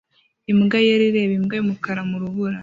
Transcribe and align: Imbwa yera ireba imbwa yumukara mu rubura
Imbwa 0.51 0.77
yera 0.85 1.03
ireba 1.09 1.33
imbwa 1.37 1.53
yumukara 1.57 2.01
mu 2.09 2.15
rubura 2.21 2.57